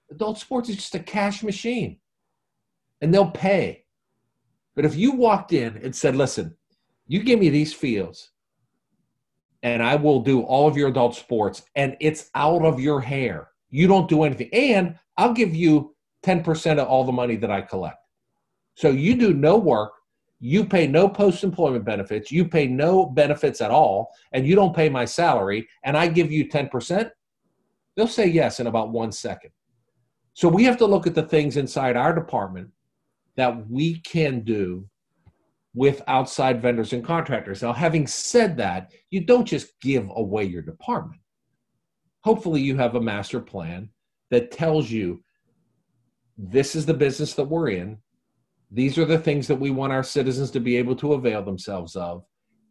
Adult 0.10 0.40
sports 0.40 0.68
is 0.68 0.78
just 0.78 0.96
a 0.96 1.00
cash 1.00 1.44
machine 1.44 2.00
and 3.02 3.14
they'll 3.14 3.30
pay. 3.30 3.86
But 4.76 4.86
if 4.86 4.96
you 4.96 5.12
walked 5.12 5.54
in 5.54 5.78
and 5.78 5.96
said, 5.96 6.16
listen, 6.16 6.56
you 7.06 7.22
give 7.22 7.40
me 7.40 7.50
these 7.50 7.72
fields 7.72 8.32
and 9.62 9.84
I 9.84 9.96
will 9.96 10.22
do 10.22 10.42
all 10.42 10.68
of 10.68 10.76
your 10.76 10.90
adult 10.90 11.16
sports 11.16 11.62
and 11.76 11.96
it's 12.00 12.32
out 12.34 12.66
of 12.66 12.80
your 12.80 13.00
hair. 13.00 13.50
You 13.70 13.86
don't 13.86 14.10
do 14.10 14.24
anything. 14.24 14.50
And 14.52 14.98
I'll 15.18 15.34
give 15.34 15.54
you 15.54 15.96
10% 16.26 16.80
of 16.80 16.88
all 16.88 17.04
the 17.04 17.12
money 17.12 17.36
that 17.36 17.52
I 17.52 17.62
collect. 17.62 18.01
So 18.82 18.90
you 18.90 19.16
do 19.16 19.34
no 19.34 19.58
work 19.58 19.94
you 20.44 20.66
pay 20.66 20.88
no 20.88 21.08
post 21.08 21.44
employment 21.44 21.86
benefits, 21.86 22.32
you 22.32 22.48
pay 22.48 22.66
no 22.66 23.06
benefits 23.06 23.62
at 23.62 23.70
all, 23.70 24.12
and 24.32 24.46
you 24.46 24.56
don't 24.56 24.76
pay 24.76 24.90
my 24.90 25.06
salary, 25.06 25.70
and 25.84 25.96
I 25.96 26.08
give 26.08 26.32
you 26.32 26.50
10%, 26.50 27.12
they'll 27.96 28.08
say 28.08 28.26
yes 28.26 28.60
in 28.60 28.66
about 28.66 28.90
one 28.90 29.12
second. 29.12 29.52
So 30.34 30.50
we 30.50 30.64
have 30.64 30.78
to 30.78 30.88
look 30.88 31.06
at 31.06 31.14
the 31.14 31.22
things 31.22 31.58
inside 31.58 31.96
our 31.96 32.14
department 32.14 32.70
that 33.38 33.70
we 33.70 34.00
can 34.00 34.40
do 34.40 34.90
with 35.76 36.02
outside 36.08 36.60
vendors 36.60 36.92
and 36.92 37.06
contractors. 37.06 37.62
Now, 37.62 37.72
having 37.72 38.08
said 38.08 38.58
that, 38.58 38.92
you 39.12 39.22
don't 39.22 39.46
just 39.46 39.80
give 39.80 40.10
away 40.16 40.46
your 40.46 40.64
department. 40.64 41.22
Hopefully, 42.22 42.62
you 42.62 42.78
have 42.78 42.96
a 42.96 43.02
master 43.02 43.40
plan 43.40 43.90
that 44.32 44.52
tells 44.52 44.90
you 44.90 45.24
this 46.36 46.76
is 46.76 46.88
the 46.88 46.94
business 46.96 47.36
that 47.36 47.46
we're 47.46 47.70
in 47.70 48.00
these 48.72 48.98
are 48.98 49.06
the 49.06 49.20
things 49.20 49.48
that 49.48 49.60
we 49.60 49.70
want 49.70 49.92
our 49.92 50.04
citizens 50.04 50.50
to 50.52 50.60
be 50.62 50.78
able 50.78 50.96
to 50.96 51.14
avail 51.14 51.44
themselves 51.44 51.96
of. 51.96 52.24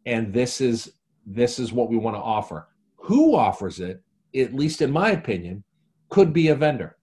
And 0.07 0.33
this 0.33 0.61
is 0.61 0.95
this 1.27 1.59
is 1.59 1.73
what 1.73 1.91
we 1.91 1.99
want 1.99 2.17
to 2.17 2.21
offer. 2.21 2.69
Who 2.97 3.37
offers 3.37 3.81
it 3.81 4.03
at 4.35 4.55
least 4.55 4.81
in 4.81 4.91
my 4.91 5.11
opinion 5.11 5.63
could 6.09 6.33
be 6.33 6.49
a 6.49 6.55
vendor. 6.55 6.97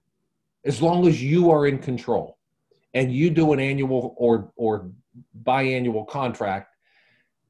As 0.64 0.82
long 0.82 1.06
as 1.06 1.22
you 1.22 1.50
are 1.50 1.66
in 1.66 1.78
control 1.78 2.38
and 2.94 3.12
you 3.12 3.30
do 3.30 3.52
an 3.52 3.60
annual 3.60 4.14
or 4.18 4.50
or 4.56 4.90
biannual 5.44 6.06
contract 6.08 6.74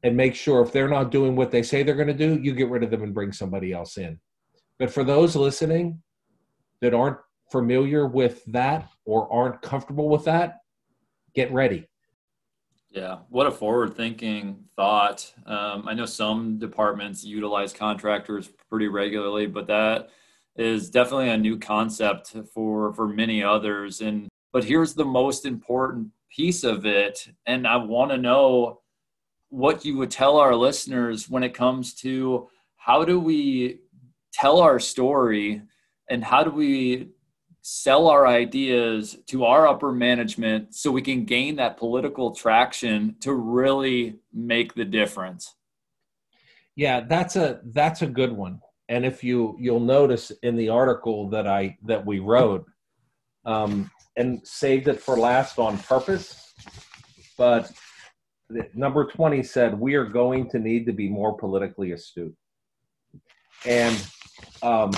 and 0.03 0.17
make 0.17 0.35
sure 0.35 0.63
if 0.63 0.73
they're 0.73 0.89
not 0.89 1.11
doing 1.11 1.35
what 1.35 1.51
they 1.51 1.63
say 1.63 1.83
they're 1.83 1.95
going 1.95 2.09
to 2.09 2.15
do 2.15 2.41
you 2.43 2.55
get 2.55 2.71
rid 2.71 2.83
of 2.83 2.91
them 2.91 3.03
and 3.03 3.15
bring 3.15 3.33
somebody 3.33 3.73
else 3.73 3.97
in. 3.97 4.21
But 4.79 4.91
for 4.91 5.03
those 5.03 5.35
listening 5.35 6.03
that 6.83 6.95
aren't 6.95 7.19
familiar 7.51 8.07
with 8.07 8.45
that 8.47 8.89
or 9.07 9.33
aren't 9.33 9.63
comfortable 9.63 10.09
with 10.11 10.25
that 10.25 10.59
get 11.39 11.53
ready. 11.53 11.87
Yeah, 12.91 13.19
what 13.29 13.47
a 13.47 13.51
forward 13.53 13.95
thinking 13.95 14.65
thought. 14.75 15.33
Um, 15.47 15.87
I 15.87 15.95
know 15.95 16.05
some 16.05 16.59
departments 16.59 17.23
utilize 17.23 17.73
contractors 17.73 18.51
pretty 18.69 18.89
regularly, 18.89 19.47
but 19.47 19.69
that 19.69 20.09
is 20.57 20.91
definitely 20.91 21.31
a 21.31 21.39
new 21.39 21.57
concept 21.57 22.35
for 22.53 22.93
for 22.95 23.07
many 23.07 23.45
others 23.45 24.01
and 24.01 24.29
but 24.53 24.65
here's 24.65 24.95
the 24.95 25.05
most 25.05 25.47
important 25.47 26.09
piece 26.37 26.65
of 26.65 26.85
it 26.85 27.29
and 27.47 27.65
I 27.65 27.77
want 27.77 28.11
to 28.11 28.19
know 28.19 28.81
what 29.51 29.85
you 29.85 29.97
would 29.99 30.11
tell 30.11 30.37
our 30.39 30.57
listeners 30.57 31.31
when 31.31 31.45
it 31.45 31.55
comes 31.55 31.95
to 32.03 32.49
how 32.77 33.05
do 33.05 33.21
we 33.21 33.79
tell 34.33 34.59
our 34.59 34.81
story 34.81 35.63
and 36.11 36.25
how 36.25 36.43
do 36.43 36.51
we 36.51 37.11
sell 37.71 38.09
our 38.09 38.27
ideas 38.27 39.19
to 39.27 39.45
our 39.45 39.69
upper 39.69 39.93
management 39.93 40.75
so 40.75 40.91
we 40.91 41.03
can 41.03 41.27
gain 41.27 41.57
that 41.57 41.77
political 41.77 42.35
traction 42.35 43.15
to 43.21 43.35
really 43.35 44.17
make 44.33 44.75
the 44.75 44.87
difference. 44.87 45.55
Yeah 46.77 47.01
that's 47.01 47.37
a 47.37 47.61
that's 47.67 48.01
a 48.01 48.07
good 48.07 48.33
one. 48.33 48.61
And 48.89 49.05
if 49.05 49.23
you 49.23 49.55
you'll 49.61 49.81
notice 49.81 50.33
in 50.43 50.57
the 50.57 50.71
article 50.71 51.29
that 51.29 51.47
i 51.47 51.77
that 51.85 52.07
we 52.07 52.21
wrote 52.21 52.65
um, 53.45 53.91
and 54.17 54.41
saved 54.47 54.89
it 54.89 54.99
for 54.99 55.19
last 55.19 55.59
on 55.59 55.77
purpose 55.77 56.55
but 57.37 57.71
number 58.75 59.05
20 59.05 59.43
said 59.43 59.79
we 59.79 59.95
are 59.95 60.07
going 60.07 60.49
to 60.51 60.59
need 60.59 60.87
to 60.87 60.93
be 60.93 61.09
more 61.09 61.37
politically 61.37 61.93
astute. 61.93 62.35
And 63.67 63.95
um, 64.63 64.91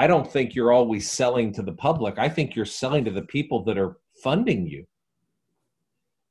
I 0.00 0.06
don't 0.06 0.32
think 0.32 0.54
you're 0.54 0.72
always 0.72 1.10
selling 1.10 1.52
to 1.52 1.62
the 1.62 1.74
public. 1.74 2.18
I 2.18 2.26
think 2.26 2.56
you're 2.56 2.64
selling 2.64 3.04
to 3.04 3.10
the 3.10 3.20
people 3.20 3.62
that 3.64 3.76
are 3.76 3.98
funding 4.24 4.66
you. 4.66 4.86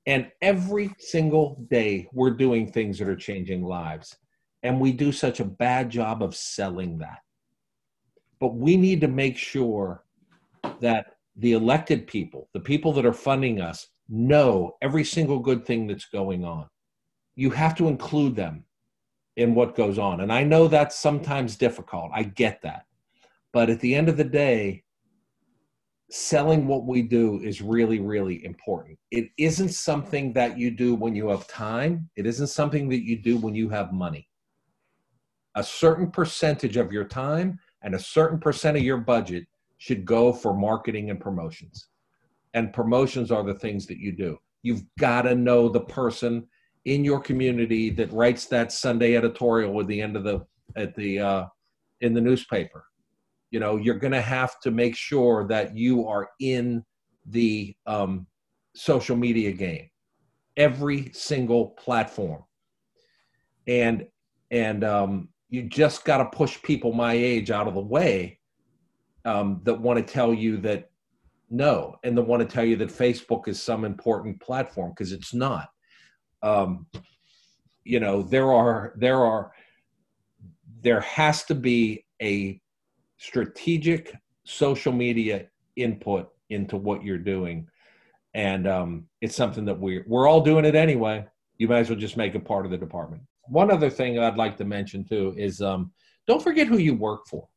And 0.08 0.32
every 0.42 0.90
single 0.98 1.64
day, 1.70 2.10
we're 2.12 2.32
doing 2.32 2.72
things 2.72 2.98
that 2.98 3.08
are 3.08 3.16
changing 3.16 3.64
lives. 3.64 4.18
And 4.64 4.80
we 4.80 4.92
do 4.92 5.12
such 5.12 5.40
a 5.40 5.46
bad 5.46 5.92
job 5.92 6.24
of 6.24 6.36
selling 6.36 6.98
that. 6.98 7.20
But 8.40 8.56
we 8.56 8.76
need 8.76 9.02
to 9.02 9.08
make 9.08 9.38
sure 9.38 10.04
that 10.80 11.18
the 11.36 11.52
elected 11.52 12.08
people, 12.08 12.50
the 12.56 12.60
people 12.60 12.92
that 12.94 13.06
are 13.06 13.14
funding 13.14 13.62
us, 13.62 13.86
know 14.10 14.78
every 14.82 15.04
single 15.04 15.38
good 15.38 15.64
thing 15.64 15.86
that's 15.86 16.06
going 16.06 16.44
on. 16.44 16.66
You 17.36 17.52
have 17.52 17.76
to 17.76 17.88
include 17.88 18.36
them 18.36 18.64
in 19.38 19.54
what 19.54 19.76
goes 19.76 20.00
on. 20.00 20.22
And 20.22 20.34
I 20.34 20.44
know 20.44 20.68
that's 20.68 20.98
sometimes 20.98 21.56
difficult. 21.56 22.10
I 22.16 22.24
get 22.24 22.64
that. 22.64 22.88
But 23.52 23.70
at 23.70 23.80
the 23.80 23.96
end 23.96 24.10
of 24.10 24.18
the 24.18 24.24
day, 24.24 24.84
selling 26.12 26.68
what 26.68 26.86
we 26.86 27.02
do 27.02 27.40
is 27.44 27.62
really, 27.62 28.00
really 28.00 28.44
important. 28.44 28.98
It 29.12 29.30
isn't 29.38 29.70
something 29.70 30.34
that 30.34 30.58
you 30.58 30.72
do 30.72 30.96
when 30.96 31.16
you 31.16 31.30
have 31.30 31.48
time, 31.48 32.10
it 32.16 32.26
isn't 32.26 32.48
something 32.48 32.90
that 32.90 33.04
you 33.04 33.18
do 33.18 33.38
when 33.38 33.56
you 33.56 33.70
have 33.70 33.94
money. 33.94 34.28
A 35.56 35.64
certain 35.64 36.10
percentage 36.10 36.78
of 36.78 36.92
your 36.92 37.06
time 37.06 37.60
and 37.82 37.96
a 37.96 38.00
certain 38.00 38.40
percent 38.40 38.78
of 38.78 38.84
your 38.84 38.98
budget 38.98 39.46
should 39.78 40.06
go 40.06 40.34
for 40.34 40.54
marketing 40.54 41.10
and 41.10 41.20
promotions. 41.20 41.88
And 42.54 42.74
promotions 42.74 43.32
are 43.32 43.44
the 43.44 43.54
things 43.54 43.86
that 43.88 43.98
you 43.98 44.12
do. 44.12 44.38
You've 44.64 44.84
got 45.00 45.24
to 45.24 45.36
know 45.36 45.70
the 45.70 45.82
person 45.82 46.48
in 46.86 47.04
your 47.04 47.20
community 47.20 47.90
that 47.92 48.12
writes 48.12 48.46
that 48.48 48.72
Sunday 48.72 49.16
editorial 49.16 49.80
at 49.80 49.88
the 49.88 50.02
end 50.02 50.16
of 50.18 50.24
the 50.24 50.46
at 50.76 50.96
the 50.96 51.20
uh, 51.20 51.46
in 52.02 52.14
the 52.14 52.22
newspaper. 52.22 52.86
You 53.52 53.60
know, 53.60 53.78
you're 53.78 54.00
going 54.00 54.14
to 54.14 54.22
have 54.22 54.60
to 54.62 54.72
make 54.72 54.96
sure 54.96 55.48
that 55.48 55.76
you 55.76 56.08
are 56.08 56.30
in 56.40 56.84
the 57.26 57.76
um, 57.86 58.28
social 58.76 59.16
media 59.16 59.52
game, 59.52 59.90
every 60.58 61.12
single 61.14 61.70
platform, 61.72 62.44
and 63.68 64.08
and 64.52 64.84
um, 64.84 65.30
you 65.50 65.64
just 65.64 66.06
got 66.06 66.18
to 66.18 66.38
push 66.38 66.62
people 66.62 66.94
my 66.94 67.14
age 67.14 67.52
out 67.52 67.68
of 67.68 67.74
the 67.74 67.80
way 67.80 68.40
um, 69.26 69.62
that 69.64 69.80
want 69.80 70.06
to 70.06 70.14
tell 70.14 70.34
you 70.34 70.58
that 70.58 70.90
no, 71.50 71.96
and 72.04 72.16
that 72.18 72.24
want 72.24 72.48
to 72.48 72.56
tell 72.56 72.64
you 72.64 72.76
that 72.78 72.90
Facebook 72.90 73.48
is 73.48 73.62
some 73.62 73.84
important 73.84 74.40
platform 74.40 74.92
because 74.92 75.12
it's 75.12 75.34
not. 75.34 75.70
Um, 76.44 76.86
you 77.84 78.00
know, 78.00 78.22
there 78.22 78.52
are 78.54 78.94
there 78.98 79.26
are 79.26 79.52
there 80.82 81.02
has 81.02 81.44
to 81.46 81.56
be 81.56 82.06
a 82.22 82.62
strategic 83.20 84.16
social 84.46 84.92
media 84.92 85.46
input 85.76 86.32
into 86.50 86.78
what 86.78 87.04
you're 87.04 87.18
doing. 87.18 87.68
And 88.34 88.68
um, 88.68 89.06
it's 89.22 89.36
something 89.36 89.66
that 89.66 89.80
we're 89.80 90.04
we're 90.08 90.28
all 90.28 90.42
doing 90.42 90.66
it 90.66 90.76
anyway. 90.76 91.26
You 91.58 91.68
might 91.68 91.80
as 91.80 91.90
well 91.90 92.00
just 92.00 92.18
make 92.18 92.34
it 92.34 92.46
part 92.46 92.66
of 92.66 92.72
the 92.72 92.78
department. 92.78 93.22
One 93.44 93.72
other 93.72 93.90
thing 93.90 94.20
i'd 94.20 94.38
like 94.38 94.58
to 94.58 94.66
mention 94.66 95.04
too 95.04 95.34
is 95.38 95.62
um, 95.62 95.92
don't 96.28 96.42
forget 96.42 96.68
who 96.68 96.78
you 96.78 96.96
work 96.96 97.28
for. 97.28 97.48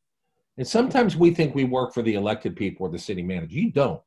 And 0.59 0.67
sometimes 0.67 1.17
we 1.17 1.31
think 1.31 1.55
we 1.55 1.65
work 1.65 1.95
for 1.95 2.03
the 2.03 2.15
elected 2.15 2.57
people 2.57 2.87
or 2.87 2.91
the 2.91 2.99
city 2.99 3.23
manager. 3.23 3.55
You 3.55 3.71
don't. 3.71 4.03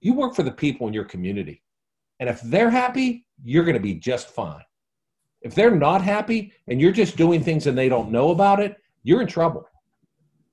You 0.00 0.14
work 0.14 0.34
for 0.34 0.42
the 0.42 0.52
people 0.52 0.86
in 0.86 0.94
your 0.94 1.04
community. 1.04 1.62
And 2.20 2.28
if 2.28 2.40
they're 2.42 2.70
happy 2.70 3.26
you're 3.44 3.64
going 3.64 3.76
to 3.76 3.82
be 3.82 3.94
just 3.94 4.28
fine. 4.28 4.62
If 5.42 5.54
they're 5.54 5.70
not 5.70 6.02
happy 6.02 6.52
and 6.68 6.80
you're 6.80 6.92
just 6.92 7.16
doing 7.16 7.42
things 7.42 7.66
and 7.66 7.76
they 7.76 7.88
don't 7.88 8.10
know 8.10 8.30
about 8.30 8.60
it 8.60 8.76
you're 9.02 9.20
in 9.20 9.28
trouble 9.28 9.68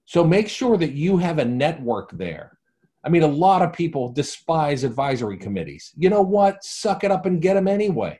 so 0.05 0.23
make 0.23 0.49
sure 0.49 0.77
that 0.77 0.93
you 0.93 1.17
have 1.17 1.39
a 1.39 1.45
network 1.45 2.11
there. 2.17 2.57
I 3.03 3.09
mean, 3.09 3.23
a 3.23 3.27
lot 3.27 3.61
of 3.61 3.73
people 3.73 4.11
despise 4.11 4.83
advisory 4.83 5.37
committees. 5.37 5.91
You 5.97 6.09
know 6.09 6.21
what? 6.21 6.63
Suck 6.63 7.03
it 7.03 7.11
up 7.11 7.25
and 7.25 7.41
get 7.41 7.55
them 7.55 7.67
anyway, 7.67 8.19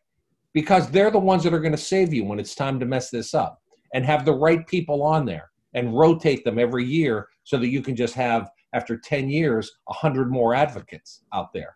because 0.53 0.89
they're 0.89 1.11
the 1.11 1.19
ones 1.19 1.43
that 1.43 1.53
are 1.53 1.59
going 1.59 1.71
to 1.71 1.77
save 1.77 2.13
you 2.13 2.25
when 2.25 2.39
it's 2.39 2.55
time 2.55 2.79
to 2.79 2.85
mess 2.85 3.09
this 3.09 3.33
up 3.33 3.61
and 3.93 4.05
have 4.05 4.25
the 4.25 4.33
right 4.33 4.65
people 4.67 5.03
on 5.03 5.25
there 5.25 5.51
and 5.73 5.97
rotate 5.97 6.43
them 6.43 6.59
every 6.59 6.85
year 6.85 7.27
so 7.43 7.57
that 7.57 7.69
you 7.69 7.81
can 7.81 7.95
just 7.95 8.13
have, 8.13 8.49
after 8.73 8.97
10 8.97 9.29
years, 9.29 9.71
100 9.85 10.31
more 10.31 10.53
advocates 10.53 11.23
out 11.33 11.53
there. 11.53 11.75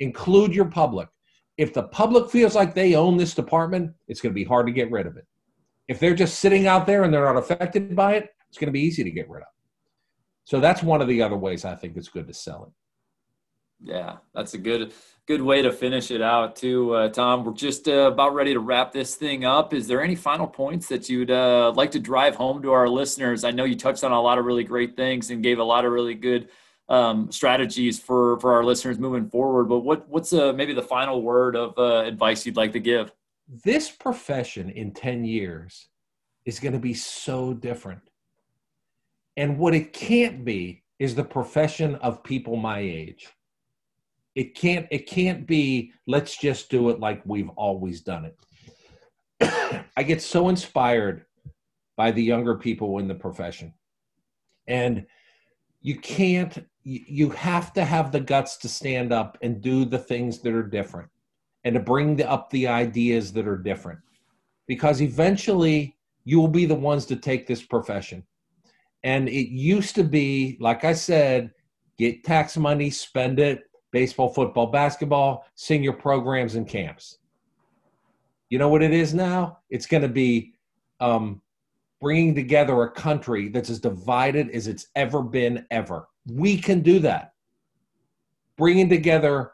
Include 0.00 0.54
your 0.54 0.66
public. 0.66 1.08
If 1.56 1.74
the 1.74 1.84
public 1.84 2.30
feels 2.30 2.54
like 2.54 2.74
they 2.74 2.94
own 2.94 3.16
this 3.16 3.34
department, 3.34 3.92
it's 4.06 4.20
going 4.20 4.32
to 4.32 4.34
be 4.34 4.44
hard 4.44 4.66
to 4.66 4.72
get 4.72 4.90
rid 4.90 5.06
of 5.06 5.16
it. 5.16 5.26
If 5.88 5.98
they're 5.98 6.14
just 6.14 6.38
sitting 6.38 6.66
out 6.66 6.86
there 6.86 7.02
and 7.02 7.12
they're 7.12 7.24
not 7.24 7.36
affected 7.36 7.96
by 7.96 8.14
it, 8.14 8.30
it's 8.48 8.58
going 8.58 8.68
to 8.68 8.72
be 8.72 8.80
easy 8.80 9.04
to 9.04 9.10
get 9.10 9.28
rid 9.28 9.42
of. 9.42 9.48
So 10.44 10.60
that's 10.60 10.82
one 10.82 11.02
of 11.02 11.08
the 11.08 11.22
other 11.22 11.36
ways 11.36 11.64
I 11.64 11.74
think 11.74 11.96
it's 11.96 12.08
good 12.08 12.26
to 12.26 12.34
sell 12.34 12.64
it. 12.64 12.72
Yeah, 13.80 14.16
that's 14.34 14.54
a 14.54 14.58
good 14.58 14.92
good 15.26 15.42
way 15.42 15.62
to 15.62 15.70
finish 15.70 16.10
it 16.10 16.22
out 16.22 16.56
too, 16.56 16.94
uh, 16.94 17.08
Tom. 17.10 17.44
We're 17.44 17.52
just 17.52 17.86
uh, 17.86 18.10
about 18.12 18.34
ready 18.34 18.54
to 18.54 18.60
wrap 18.60 18.92
this 18.92 19.14
thing 19.14 19.44
up. 19.44 19.72
Is 19.72 19.86
there 19.86 20.02
any 20.02 20.16
final 20.16 20.46
points 20.46 20.88
that 20.88 21.08
you'd 21.08 21.30
uh, 21.30 21.72
like 21.76 21.92
to 21.92 22.00
drive 22.00 22.34
home 22.34 22.62
to 22.62 22.72
our 22.72 22.88
listeners? 22.88 23.44
I 23.44 23.52
know 23.52 23.64
you 23.64 23.76
touched 23.76 24.02
on 24.02 24.10
a 24.10 24.20
lot 24.20 24.38
of 24.38 24.46
really 24.46 24.64
great 24.64 24.96
things 24.96 25.30
and 25.30 25.42
gave 25.42 25.58
a 25.58 25.64
lot 25.64 25.84
of 25.84 25.92
really 25.92 26.14
good 26.14 26.48
um, 26.88 27.30
strategies 27.30 28.00
for 28.00 28.40
for 28.40 28.54
our 28.54 28.64
listeners 28.64 28.98
moving 28.98 29.28
forward. 29.28 29.68
But 29.68 29.80
what 29.80 30.08
what's 30.08 30.32
uh, 30.32 30.52
maybe 30.54 30.72
the 30.72 30.82
final 30.82 31.22
word 31.22 31.54
of 31.54 31.78
uh, 31.78 32.04
advice 32.04 32.46
you'd 32.46 32.56
like 32.56 32.72
to 32.72 32.80
give? 32.80 33.12
This 33.64 33.90
profession 33.90 34.70
in 34.70 34.92
ten 34.92 35.24
years 35.24 35.88
is 36.46 36.58
going 36.58 36.72
to 36.72 36.80
be 36.80 36.94
so 36.94 37.52
different 37.52 38.00
and 39.38 39.56
what 39.56 39.72
it 39.72 39.92
can't 39.92 40.44
be 40.44 40.82
is 40.98 41.14
the 41.14 41.24
profession 41.24 41.94
of 41.96 42.24
people 42.24 42.56
my 42.56 42.80
age. 42.80 43.28
It 44.34 44.56
can't 44.56 44.86
it 44.90 45.06
can't 45.06 45.46
be 45.46 45.92
let's 46.08 46.36
just 46.36 46.70
do 46.70 46.90
it 46.90 46.98
like 46.98 47.22
we've 47.24 47.48
always 47.50 48.00
done 48.00 48.26
it. 48.26 49.84
I 49.96 50.02
get 50.02 50.20
so 50.20 50.48
inspired 50.48 51.24
by 51.96 52.10
the 52.10 52.22
younger 52.22 52.56
people 52.56 52.98
in 52.98 53.06
the 53.06 53.14
profession. 53.14 53.72
And 54.66 55.06
you 55.82 56.00
can't 56.00 56.66
you 56.82 57.30
have 57.30 57.72
to 57.74 57.84
have 57.84 58.10
the 58.10 58.20
guts 58.20 58.56
to 58.58 58.68
stand 58.68 59.12
up 59.12 59.38
and 59.40 59.60
do 59.60 59.84
the 59.84 59.98
things 59.98 60.40
that 60.40 60.52
are 60.52 60.64
different 60.64 61.10
and 61.62 61.74
to 61.74 61.80
bring 61.80 62.16
the, 62.16 62.28
up 62.28 62.50
the 62.50 62.66
ideas 62.66 63.32
that 63.34 63.46
are 63.46 63.58
different 63.58 64.00
because 64.66 65.00
eventually 65.00 65.96
you 66.24 66.40
will 66.40 66.48
be 66.48 66.66
the 66.66 66.74
ones 66.74 67.06
to 67.06 67.14
take 67.14 67.46
this 67.46 67.62
profession 67.62 68.24
and 69.08 69.26
it 69.26 69.48
used 69.48 69.94
to 69.94 70.04
be, 70.04 70.58
like 70.60 70.84
I 70.84 70.92
said, 70.92 71.50
get 71.96 72.24
tax 72.24 72.58
money, 72.58 72.90
spend 72.90 73.38
it, 73.38 73.62
baseball, 73.90 74.28
football, 74.28 74.66
basketball, 74.66 75.46
senior 75.54 75.94
programs, 75.94 76.56
and 76.56 76.68
camps. 76.68 77.16
You 78.50 78.58
know 78.58 78.68
what 78.68 78.82
it 78.82 78.92
is 78.92 79.14
now? 79.14 79.60
It's 79.70 79.86
going 79.86 80.02
to 80.02 80.10
be 80.10 80.52
um, 81.00 81.40
bringing 82.02 82.34
together 82.34 82.82
a 82.82 82.90
country 82.90 83.48
that's 83.48 83.70
as 83.70 83.80
divided 83.80 84.50
as 84.50 84.66
it's 84.66 84.88
ever 84.94 85.22
been, 85.22 85.64
ever. 85.70 86.06
We 86.30 86.58
can 86.58 86.82
do 86.82 86.98
that. 86.98 87.32
Bringing 88.58 88.90
together 88.90 89.52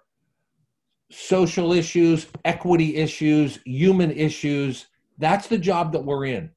social 1.13 1.73
issues, 1.73 2.27
equity 2.45 2.97
issues, 2.97 3.61
human 3.65 4.11
issues. 4.11 4.89
That's 5.19 5.47
the 5.47 5.59
job 5.59 5.93
that 5.93 6.05
we're 6.05 6.27
in. 6.27 6.51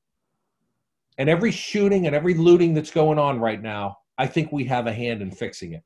And 1.17 1.29
every 1.29 1.51
shooting 1.51 2.05
and 2.05 2.15
every 2.15 2.33
looting 2.33 2.73
that's 2.73 2.91
going 2.91 3.17
on 3.17 3.39
right 3.39 3.61
now, 3.61 3.97
I 4.17 4.27
think 4.27 4.51
we 4.51 4.63
have 4.65 4.87
a 4.87 4.93
hand 4.93 5.21
in 5.21 5.31
fixing 5.31 5.73
it. 5.73 5.83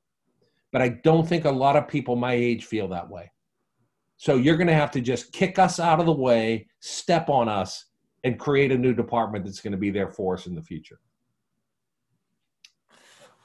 But 0.71 0.81
I 0.81 0.89
don't 0.89 1.27
think 1.27 1.45
a 1.45 1.51
lot 1.51 1.75
of 1.75 1.87
people 1.87 2.15
my 2.15 2.33
age 2.33 2.65
feel 2.65 2.87
that 2.89 3.09
way. 3.09 3.31
So 4.17 4.35
you're 4.35 4.57
going 4.57 4.67
to 4.67 4.73
have 4.73 4.91
to 4.91 5.01
just 5.01 5.33
kick 5.33 5.57
us 5.57 5.79
out 5.79 5.99
of 5.99 6.05
the 6.05 6.13
way, 6.13 6.67
step 6.79 7.29
on 7.29 7.49
us, 7.49 7.85
and 8.23 8.39
create 8.39 8.71
a 8.71 8.77
new 8.77 8.93
department 8.93 9.45
that's 9.45 9.61
going 9.61 9.71
to 9.71 9.77
be 9.77 9.89
there 9.89 10.09
for 10.09 10.35
us 10.35 10.45
in 10.45 10.55
the 10.55 10.61
future. 10.61 10.99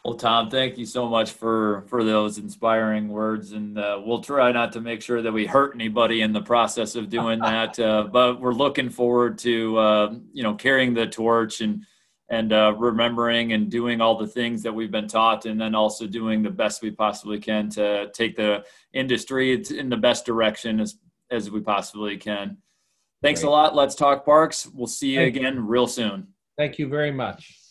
Well, 0.06 0.14
Tom, 0.14 0.50
thank 0.50 0.78
you 0.78 0.86
so 0.86 1.08
much 1.08 1.32
for 1.32 1.82
for 1.88 2.04
those 2.04 2.38
inspiring 2.38 3.08
words, 3.08 3.50
and 3.50 3.76
uh, 3.76 4.00
we'll 4.04 4.20
try 4.20 4.52
not 4.52 4.70
to 4.74 4.80
make 4.80 5.02
sure 5.02 5.20
that 5.20 5.32
we 5.32 5.46
hurt 5.46 5.74
anybody 5.74 6.20
in 6.20 6.32
the 6.32 6.42
process 6.42 6.94
of 6.94 7.10
doing 7.10 7.40
that. 7.40 7.76
Uh, 7.76 8.04
but 8.04 8.40
we're 8.40 8.52
looking 8.52 8.88
forward 8.88 9.36
to 9.38 9.76
uh, 9.76 10.14
you 10.32 10.44
know 10.44 10.54
carrying 10.54 10.94
the 10.94 11.08
torch 11.08 11.60
and 11.60 11.84
and 12.30 12.52
uh, 12.52 12.72
remembering 12.78 13.52
and 13.52 13.68
doing 13.68 14.00
all 14.00 14.16
the 14.16 14.28
things 14.28 14.62
that 14.62 14.72
we've 14.72 14.92
been 14.92 15.08
taught, 15.08 15.44
and 15.44 15.60
then 15.60 15.74
also 15.74 16.06
doing 16.06 16.40
the 16.40 16.50
best 16.50 16.82
we 16.82 16.92
possibly 16.92 17.40
can 17.40 17.68
to 17.70 18.08
take 18.12 18.36
the 18.36 18.64
industry 18.92 19.60
in 19.76 19.88
the 19.88 19.96
best 19.96 20.24
direction 20.24 20.78
as 20.78 21.00
as 21.32 21.50
we 21.50 21.60
possibly 21.60 22.16
can. 22.16 22.58
Thanks 23.24 23.40
Great. 23.40 23.48
a 23.48 23.50
lot. 23.50 23.74
Let's 23.74 23.96
talk 23.96 24.24
parks. 24.24 24.68
We'll 24.72 24.86
see 24.86 25.14
you 25.14 25.22
thank 25.22 25.34
again 25.34 25.54
you. 25.56 25.62
real 25.62 25.88
soon. 25.88 26.28
Thank 26.56 26.78
you 26.78 26.86
very 26.86 27.10
much. 27.10 27.65